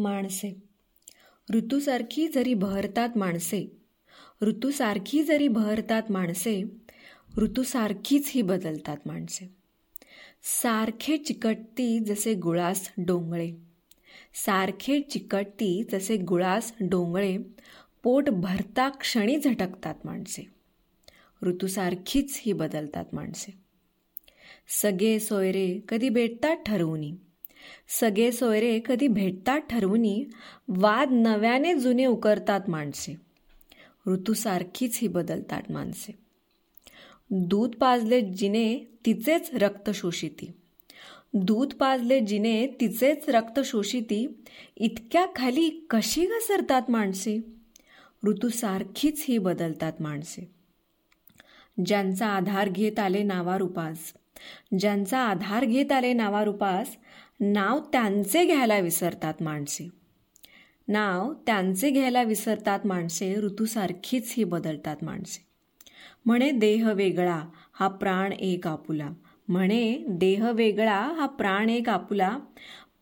[0.00, 0.52] माणसे.
[1.54, 3.66] ऋतूसारखी जरी बहरतात माणसे
[4.42, 6.62] ऋतूसारखी जरी बहरतात माणसे
[7.38, 9.46] ऋतूसारखीच ही बदलतात माणसे.
[10.62, 13.50] सारखे चिकटती जसे गुळास डोंगळे
[14.34, 17.38] सारखे चिकटती जसे गुळास डोंगळे
[18.02, 20.42] पोट भरता क्षणी झटकतात माणसे.
[21.42, 23.52] ऋतूसारखीच ही बदलतात माणसे.
[24.82, 27.12] सगळे सोयरे कधी भेटतात ठरवूनी
[27.88, 30.24] सगळे सोयरे कधी भेटतात ठरवूनी
[30.68, 33.14] वाद नव्याने जुने उकरतात माणसे.
[34.06, 36.18] ऋतूसारखीच ही बदलतात माणसे.
[37.30, 40.50] दूध पाजले जिने तिचेच रक्त शोषिती.
[41.34, 44.42] दूध पाजले जिने तिचेच रक्त शोषिती.
[44.76, 47.38] इतक्या खाली कशी घसरतात माणसे?
[48.26, 50.60] ऋतूसारखीच ही बदलतात माणसे.
[51.86, 54.12] ज्यांचा आधार घेत आले नावारुपास
[54.78, 56.96] ज्यांचा आधार घेत आले नावारुपास
[57.40, 59.88] नाव त्यांचे घ्यायला विसरतात माणसे.
[60.88, 65.46] नाव त्यांचे घ्यायला विसरतात माणसे ऋतूसारखीच ही बदलतात माणसे.
[66.26, 69.10] म्हणे देह वेगळा हा प्राण एक आपुला.
[69.48, 72.38] म्हणे देह वेगळा हा प्राण एक आपुला.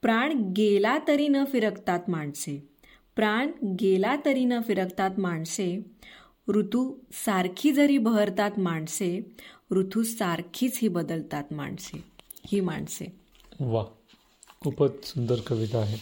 [0.03, 2.69] प्राण गेला तरी न फिरकतात माणसे.
[3.17, 3.51] प्राण
[3.81, 5.83] गेला तरी न फिरकतात माणसे.
[6.49, 9.21] ऋतू सारखी जरी बहरतात माणसे
[9.71, 12.05] ऋतू सारखीच ही बदलतात माणसे
[12.47, 13.07] ही माणसे.
[13.61, 13.85] वा
[14.63, 15.97] खूपच सुंदर कविता आहे.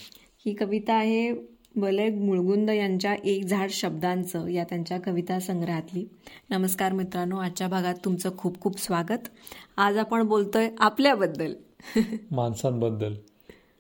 [0.47, 1.33] ही कविता आहे
[1.77, 6.05] बले मुळगुंद यांच्या एक झाड शब्दांचं या त्यांच्या कविता संग्रहातली.
[6.51, 9.29] नमस्कार मित्रांनो आजच्या भागात तुमचं खूप खूप स्वागत.
[9.77, 11.55] आज आपण बोलतोय आपल्याबद्दल.
[12.31, 13.15] माणसांबद्दल.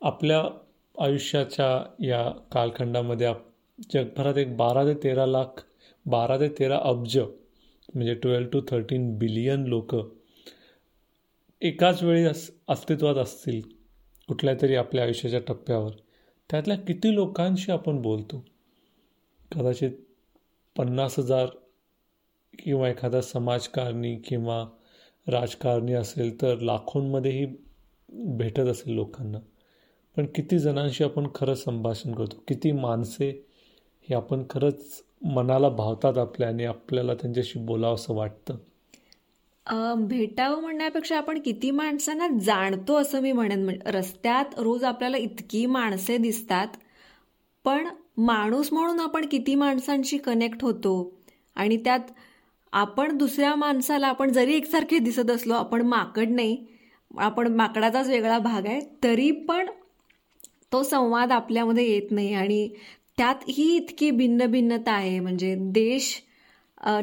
[0.02, 0.42] आपल्या
[1.00, 3.32] आयुष्याच्या या कालखंडामध्ये
[3.94, 5.64] जगभरात एक बारा ते तेरा लाख
[6.06, 7.18] बारा ते तेरा अब्ज
[7.94, 9.94] म्हणजे ट्वेल्व टू थर्टीन बिलियन लोक
[11.62, 12.24] एकाच वेळी
[12.68, 13.75] अस्तित्वात असतील.
[14.28, 15.90] कुठल्या तरी आपल्या आयुष्याच्या टप्प्यावर.
[16.50, 18.44] त्यातल्या किती लोकांशी आपण बोलतो?
[19.54, 19.90] कदाचित
[20.76, 21.46] पन्नास हजार
[22.58, 24.66] किंवा एखादा समाजकारणी किंवा
[25.28, 27.46] राजकारणी असेल तर लाखोंमध्येही
[28.08, 29.38] भेटत असेल लोकांना.
[30.16, 32.44] पण किती जणांशी आपण खरंच संभाषण करतो?
[32.48, 33.46] किती माणसे
[34.02, 38.56] हे आपण खरंच मनाला भावतात आपल्या आणि आपल्याला त्यांच्याशी बोलावं असं वाटतं?
[39.66, 43.68] भेटावं म्हणण्यापेक्षा आपण किती माणसांना जाणतो असं मी म्हणेन.
[43.86, 46.76] रस्त्यात रोज आपल्याला इतकी माणसे दिसतात
[47.64, 47.88] पण
[48.18, 50.92] माणूस म्हणून आपण किती माणसांशी कनेक्ट होतो
[51.56, 52.10] आणि त्यात
[52.72, 56.56] आपण दुसऱ्या माणसाला आपण जरी एकसारखे दिसत असलो आपण माकड नाही
[57.18, 59.66] आपण माकडाचाच वेगळा भाग आहे तरी पण
[60.72, 62.68] तो संवाद आपल्यामध्ये येत नाही आणि
[63.18, 65.18] त्यात ही इतकी भिन्न भिन्नता आहे.
[65.20, 66.14] म्हणजे देश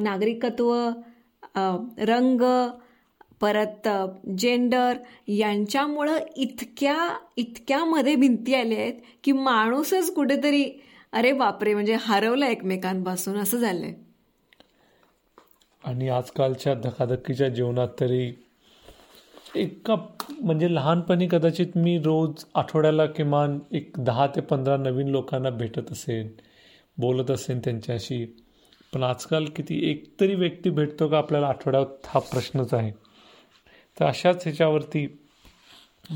[0.01, 0.73] नागरिकत्व
[1.55, 2.41] रंग
[3.41, 3.87] परत
[4.37, 4.97] जेंडर
[5.27, 8.93] यांच्यामुळं इतक्या इतक्यामध्ये भिंती आल्या आहेत
[9.23, 10.63] की माणूसच कुठेतरी
[11.11, 13.93] अरे बापरे म्हणजे हरवलं एकमेकांपासून असं झालंय.
[15.83, 18.33] आणि आजकालच्या धकाधकीच्या जीवनात तरी
[19.55, 19.95] एका
[20.41, 26.27] म्हणजे लहानपणी कदाचित मी रोज आठवड्याला किमान एक दहा ते पंधरा नवीन लोकांना भेटत असेन
[26.97, 28.25] बोलत असेन त्यांच्याशी
[28.93, 32.91] पण आजकाल किती एक तरी व्यक्ती भेटतो का आपल्याला आठवड्यात हा प्रश्नच आहे.
[33.99, 35.19] तर अशाच ह्याच्यावरती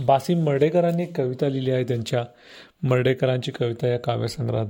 [0.06, 2.26] बासिम मर्डेकरांनी एक कविता लिहिली आहे त्यांच्या.
[2.84, 4.66] मर्डेकरांची कविता या काव्यसंग्रहात.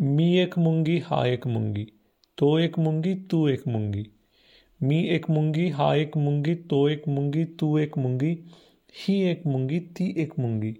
[0.00, 1.84] मी एक मुंगी हा एक मुंगी
[2.40, 4.04] तो एक मुंगी तू एक मुंगी.
[4.80, 8.48] मी एक मुंगी हा एक मुंगी तो एक मुंगी तू एक मुंगी
[8.92, 10.72] ही एक मुंगी ती एक मुंगी.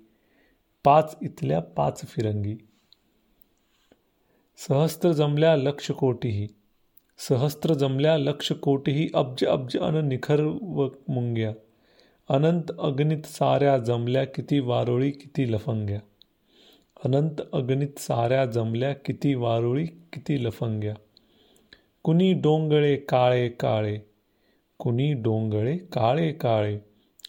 [0.85, 2.57] पाच इथल्या पाच फिरंगी.
[4.69, 6.49] सहस्त्र जमल्या लक्ष कोटीही.
[7.19, 11.53] सहस्त्र जमल्या लक्ष कोटीही अब्ज अब्ज अन निखर व मुंग्या.
[12.29, 16.01] अनंत अग्नित साऱ्या जमल्या किती वारोळी किती लफंग्या.
[17.05, 20.95] अनंत अग्नित साऱ्या जमल्या किती वारोळी किती लफंग्या.
[22.03, 23.99] कुणी डोंगळे काळे काळे.
[24.79, 26.79] कुणी डोंगळे काळे काळे.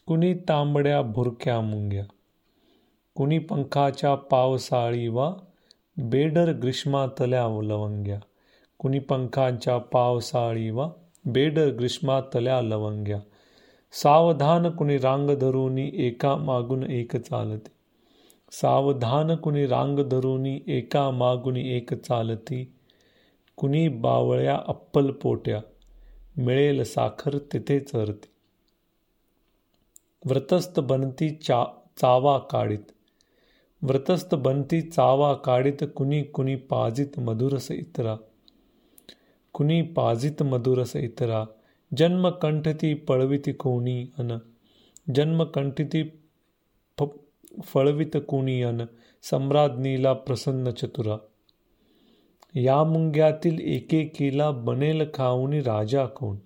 [0.07, 2.03] कुणी तांबड्या भुरक्या मुंग्या.
[3.15, 5.33] कुणी पंखाच्या पावसाळी वा
[5.97, 8.19] बेडर ग्रीष्मातल्या लवंग्या
[8.79, 10.89] कुणी पंखांच्या पावसाळी वा
[11.25, 13.19] बेडर ग्रीष्मातल्या लवंग्या
[13.93, 17.71] सावधान कुणी रांग धरूनी एका मागून एक चालते
[18.51, 22.73] सावधान कुणी रांग धरूनी एका मागून एक चालती
[23.57, 25.61] कुणी बावळ्या अप्पल पोट्या
[26.37, 28.31] मिळेल साखर तिथे चरते
[30.25, 31.63] व्रतस्थ बनती चा
[32.01, 32.91] चावा काढीत
[33.83, 38.15] व्रतस्थ बनती चावा काढित कुणी कुणी पाजित मधुरस इतरा
[39.53, 41.45] कुणी पाजित मधुरस इतरा
[41.97, 44.37] जन्म कंठती पळवित कोणी अन
[45.15, 46.03] जन्म कंठती
[46.99, 47.03] फ
[47.63, 48.81] फळवित कुणियन
[49.23, 51.17] सम्राज्ञीला प्रसन्न चतुरा
[52.55, 56.37] या मुंग्यातील एकेकीला बनेल खाऊनी राजा कोण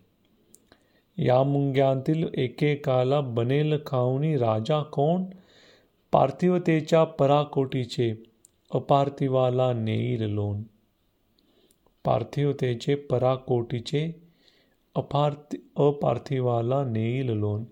[1.17, 5.25] या मुंग्यातील एकेकाला बनेल खाऊनी राजा कोण
[6.11, 8.23] पार्थिवतेच्या पराकोटीचे
[8.71, 10.63] अपार्थिवाला नेईल लोन.
[12.05, 14.27] पार्थिवतेचे पराकोटीचे
[14.95, 17.63] अपार्थि अपार्थिवाला नेईल लोन.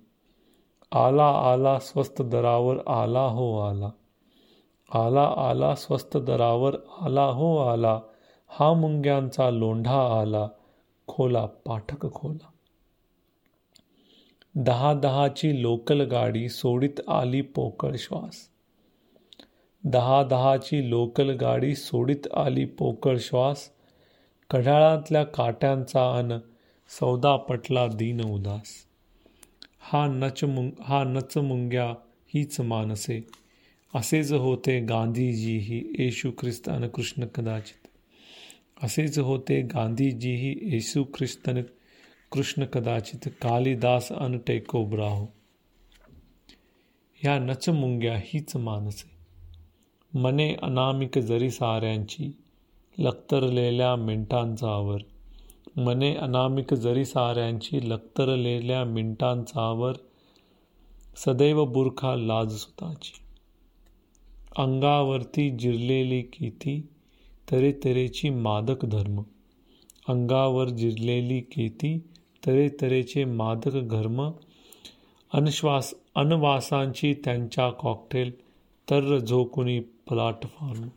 [0.92, 3.90] आला आला स्वस्त दरावर आला हो आला.
[4.92, 8.00] आला आला स्वस्त दरावर आला हो आला.
[8.48, 10.48] हा मुंग्यांचा लोंढा आला.
[11.08, 12.48] खोला पाठक खोला.
[14.58, 18.36] दहा दहाची लोकल गाडी सोडित आली पोकळ श्वास.
[19.84, 23.70] दहा दहाची लोकल गाडी सोडित आली पोकळ श्वास.
[24.50, 26.38] कढाळातल्या काट्यांचा अन
[27.00, 28.70] सौदा पटला दीन उदास.
[29.80, 31.90] हा नच मुंग हा नच मुंग्या
[32.34, 33.28] हीच मानसे.
[33.96, 37.88] असेच होते गांधीजी ही येशू ख्रिस्त अन कृष्ण कदाचित.
[38.84, 41.62] असेच होते गांधीजीही येशू ख्रिस्तन
[42.36, 45.28] कृष्ण कदाचित कालिदास अन टेकोब्राहो
[47.16, 49.10] ह्या नचमुंग्या हीच मानसे.
[50.20, 52.38] मने अनामिक जरी साऱ्यांची
[53.00, 55.00] लक्तरलेल्या मिनटांचावर
[55.78, 59.94] मने अनामिक जरी साऱ्यांची लक्तरलेल्या मिनटांचावर
[61.18, 63.12] सदैव बुरखा लाज सुताची.
[64.58, 66.88] अंगावरती जिरलेली किती
[67.52, 69.22] तरे तरेची मादक धर्म.
[70.10, 72.00] अंगावर जिरलेली केती
[72.46, 74.32] तरे तरेचे मादक घर्म
[75.34, 78.32] अनश्वास अनवासांची त्यांच्या कॉकटेल
[78.90, 80.88] तर झोकुनी प्लॅटफॉर्म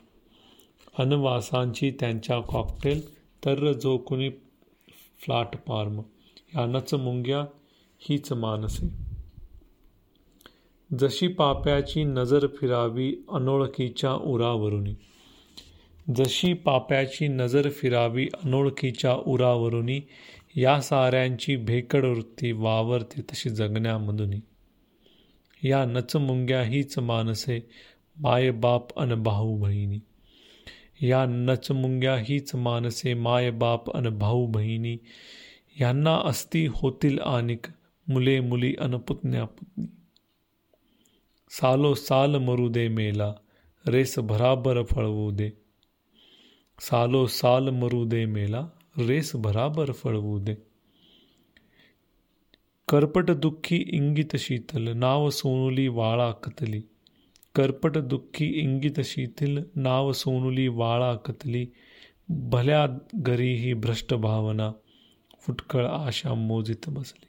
[0.98, 6.00] अनवासांची त्यांच्या कॉकटेल तर झोकुनी फ्लॅटफॉर्म प्लॅटफॉर्म
[6.54, 7.40] यानच मुंग्या
[8.00, 8.86] हीच मानसे.
[10.98, 14.84] जशी पाप्याची नजर फिरावी अनोळखीच्या उरावरून
[16.16, 20.00] जशी पाप्याची नजर फिरावी अनोळखीच्या उरावरुनी
[20.58, 24.31] या साऱ्यांची भेकड वृत्ती वावरते तशी जगण्यामधून
[25.62, 27.60] या नचमुंग्या हीच मानसे
[28.16, 29.99] माय बाप अन भाऊ बहिणी.
[31.06, 34.96] या नचमुंग्या हीच मानसे माय बाप अन भाऊ बहिणी.
[35.81, 37.66] यांना अस्थि होतील आनिक
[38.08, 39.87] मुले मुली अन पुतण्या पुतणी.
[41.50, 43.34] सालो साल मरू दे मेला
[43.87, 45.50] रेस भराबर फळवू दे.
[46.81, 50.54] सालो साल मरू दे मेला रेस भराबर फळवू दे
[52.88, 56.82] करपट दुःखी इंगित शीतल नाव सोनुली वाळा कतली.
[57.54, 61.66] करपट दुःखी इंगित शीतल नाव सोनुली वाळा कतली.
[62.28, 64.72] भल्या घरीही भ्रष्ट भावना
[65.40, 67.26] फुटकळ आशा मोजित बसली.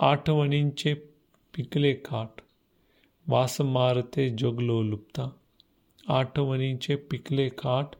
[0.00, 0.94] आठवणींचे
[1.56, 2.30] पिकले काठ
[3.28, 5.30] वास मारते जगलो लुप्ता.
[6.08, 7.90] आठवणींचे पिकले काठ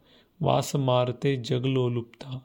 [0.40, 2.38] वास मारते जगलो लुप्ता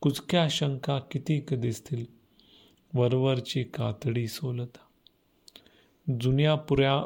[0.00, 2.04] कुचक्या शंका कितीक दिसतील?
[2.94, 4.78] वरवरची कातडी सोलता.
[6.20, 7.04] जुन्या पुऱ्या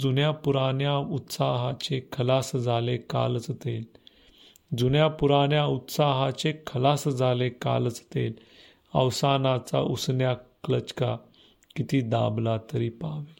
[0.00, 3.84] जुन्या पुराण्या उत्साहाचे खलास झाले कालच तेल.
[4.78, 8.32] जुन्या पुराण्या उत्साहाचे खलास झाले कालच तेल.
[8.94, 11.16] अवसानाचा उसण्या क्लचका
[11.76, 13.34] किती दाबला तरी पावेल.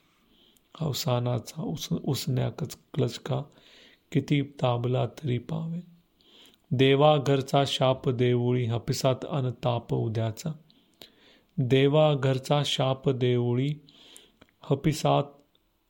[0.80, 2.50] अवसानाचा उस उसण्या
[2.94, 3.42] क्लचका
[4.14, 5.80] किती ताबला तरी पावेल.
[6.70, 10.52] देवा घरचा शाप देवळी हपिसात अन ताप उद्याचा.
[11.58, 13.74] देवा घरचा शाप देवळी
[14.62, 15.22] हपिसात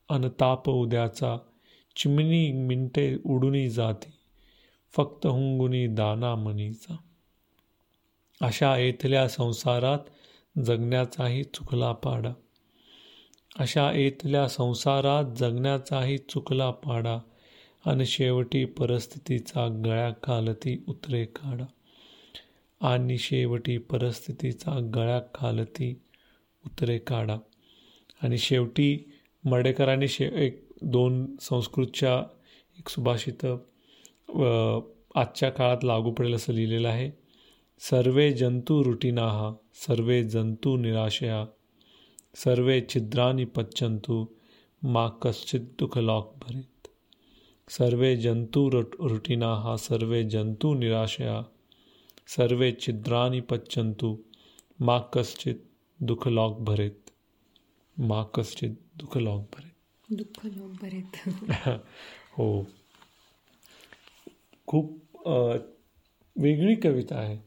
[0.08, 1.36] अनताप उद्याचा.
[1.96, 4.12] चिमणी मिनटे उडुनी जाती
[4.96, 6.96] फक्त हुंगुनी दाना मनीचा.
[8.40, 9.98] अशा येथल्या संसारात
[10.64, 12.32] जगण्याचाही चुकला पाडा.
[13.58, 17.18] अशा येथल्या संसारात जगण्याचाही चुकला पाडा.
[17.86, 21.64] आणि शेवटी परिस्थितीचा गळ्या खालती उतरे काढा.
[22.80, 25.94] आणि शेवटी परिस्थितीचा गळ्या खालती
[26.66, 27.36] उतरे काढा.
[28.22, 29.10] आणि शेवटी
[29.44, 32.18] मडेकरांनी शे एक दोन संस्कृतच्या
[32.78, 33.44] एक सुभाषित
[35.16, 37.10] आजच्या काळात लागू पडेल असं लिहिलेलं आहे.
[37.80, 41.44] सर्वे जंतू रुटीनाहा सर्वे जंतू निराशया
[42.36, 44.24] सर्वे छिद्रानी पच्चंतू
[44.82, 46.73] मा कश्चित दुःख लॉक भरे
[47.68, 51.42] सर्वे जंतू रुटीनाहा सर्वे जंतू निराशया
[52.26, 54.16] सर्वे छिद्रानी पच्चंतु
[54.80, 55.54] मा कश्चित
[56.00, 57.10] दुःख लॉक भरेत।
[57.98, 59.70] मा कश्चित दुःख लॉक भरेत।
[60.10, 61.28] दुःख लोक बरेत
[62.36, 62.66] हो।
[64.66, 65.00] खूप
[66.36, 67.38] वेगळी कविता आहे.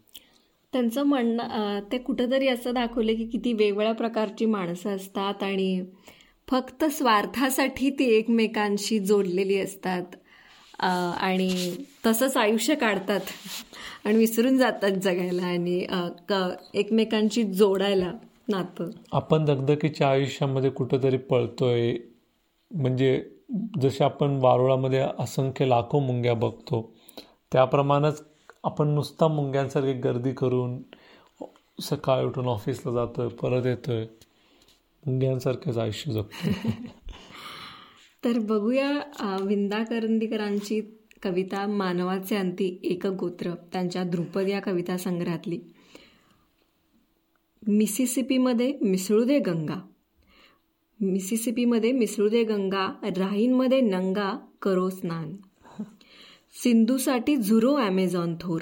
[0.74, 5.82] त्यांचं म्हणणं ते कुठंतरी असं दाखवलं की किती वेगवेगळ्या प्रकारची माणसं असतात आणि
[6.48, 10.04] फक्त स्वार्थासाठी ती एकमेकांशी जोडलेली असतात.
[10.80, 11.76] आणि
[12.06, 13.22] तसंच आयुष्य काढतात
[14.06, 15.80] आणि विसरून जातात जगायला आणि
[16.80, 18.12] एकमेकांशी जोडायला
[18.50, 18.90] नातं.
[19.12, 21.94] आपण दगदकीच्या आयुष्यामध्ये कुठंतरी पळतोय.
[22.72, 23.20] म्हणजे
[23.82, 26.82] जसे आपण वारुळामध्ये असंख्य लाखो मुंग्या बघतो
[27.52, 28.22] त्याप्रमाणेच
[28.64, 30.82] आपण नुसता मुंग्यांसारखी गर्दी करून
[31.80, 34.06] सकाळी उठून ऑफिसला जातोय परत येतोय.
[35.08, 36.50] मुंग्यांसारखंच आयुष्य जगतो.
[38.24, 40.82] तर बघूया विंदा करंदीकरांची
[41.24, 45.60] कविता मानवाचे अंती एक गोत्र त्यांच्या ध्रुपद या कविता संग्रहातली.
[47.68, 49.80] मिसिसिपीमध्ये मिसळू दे गंगा.
[51.02, 52.88] मिसिसिपीमध्ये मिसळू दे गंगा
[53.18, 55.36] राहींमध्ये नंगा करो स्नान.
[56.64, 58.62] सिंधूसाठी झुरो ॲमेझॉन थोर.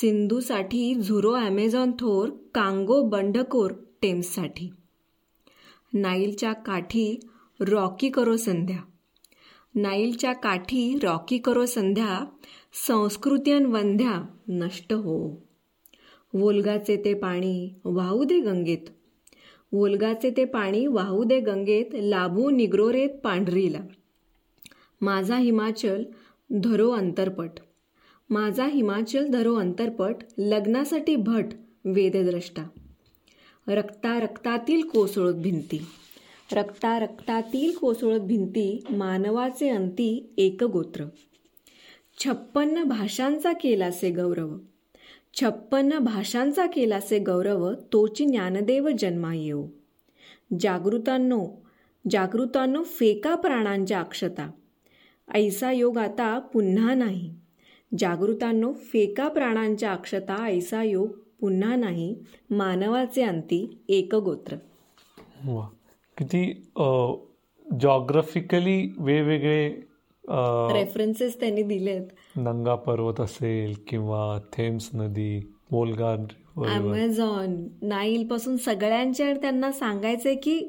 [0.00, 4.70] सिंधूसाठी झुरो ॲमेझॉन थोर कांगो बंडकोर टेम्ससाठी.
[5.94, 7.20] नाईलच्या काठी
[7.60, 8.76] रॉकी करो संध्या.
[9.74, 12.24] नाईलच्या काठी रॉकी करो संध्या
[12.86, 15.46] संस्कृत्यन वंध्या नष्ट हो.
[16.34, 18.90] वोलगाचे ते पाणी वाहू दे गंगेत.
[19.72, 23.80] वोलगाचे ते पाणी वाहू दे गंगेत लाभू निग्रोरेत पांढरीला.
[25.00, 26.02] माझा हिमाचल
[26.50, 27.50] धरो अंतरपट.
[28.30, 31.44] माझा हिमाचल धरो अंतरपट लग्नासाठी भट
[31.84, 32.62] वेदद्रष्टा.
[33.68, 35.86] रक्ता रक्तातील कोसळत भिंती.
[36.52, 41.04] रक्ता रक्तातील कोसळत भिंती मानवाचे अंती एकगोत्र.
[42.18, 44.56] छप्पन्न भाषांचा केलासे गौरव.
[45.34, 49.66] छप्पन्न भाषांचा केलासे गौरव तोची ज्ञानदेव जन्मा येऊ
[50.60, 51.46] जागृतांनो
[52.10, 54.50] जागृतांनो फेका प्राणांच्या अक्षता.
[55.34, 57.34] ऐसा योग आता पुन्हा नाही.
[57.98, 62.14] जागृतांनो फेका प्राणांच्या अक्षता ऐसा योग पुन्हा नाही
[62.50, 64.56] मानवाचे अंती एकगोत्र.
[65.44, 65.66] वा.
[66.16, 66.42] किती
[67.80, 69.68] जॉग्राफिकली वेगवेगळे
[70.74, 72.02] रेफरन्सेस त्यांनी दिलेत.
[72.36, 76.12] नंगा पर्वत असेल किंवा थेम्स नदी वोल्गा
[76.56, 80.60] अमेझॉन नाईल पासून सगळ्यांच्या त्यांना सांगायचंय की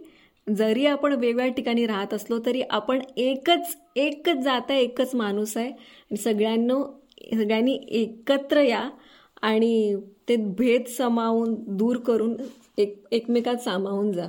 [0.48, 6.16] जरी आपण वेगवेगळ्या ठिकाणी राहत असलो तरी आपण एकच एकच जात आहे एकच माणूस आहे.
[6.18, 6.84] सगळ्यांना
[7.34, 8.90] सगळ्यांनी एकत्र या
[9.42, 9.96] आणि
[10.30, 12.34] ते भेद समावून दूर करून
[12.78, 14.28] एक एकमेकात सामावून जा.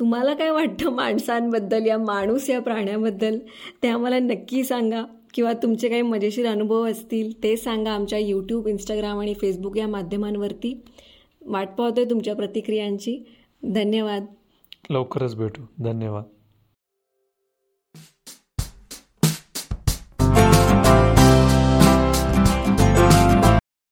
[0.00, 3.38] तुम्हाला काय वाटतं माणसांबद्दल या माणूस या प्राण्याबद्दल?
[3.82, 5.04] ते आम्हाला नक्की सांगा.
[5.34, 10.82] किंवा तुमचे काही मजेशीर अनुभव असतील ते सांगा आमच्या यूट्यूब इंस्टाग्राम आणि फेसबुक या माध्यमांवरती.
[11.46, 13.26] वाट पाहतोय तुमच्या प्रतिक्रियांची.
[13.62, 14.26] धन्यवाद.
[14.90, 15.62] लवकरच भेटू.
[15.84, 16.24] धन्यवाद.